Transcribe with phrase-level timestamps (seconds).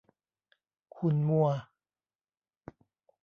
[0.95, 1.47] ขุ่นมัว